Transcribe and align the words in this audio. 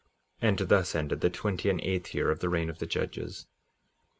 57:5 0.41 0.49
And 0.49 0.57
thus 0.67 0.95
ended 0.95 1.21
the 1.21 1.29
twenty 1.29 1.69
and 1.69 1.79
eighth 1.81 2.15
year 2.15 2.31
of 2.31 2.39
the 2.39 2.49
reign 2.49 2.71
of 2.71 2.79
the 2.79 2.87
judges. 2.87 3.45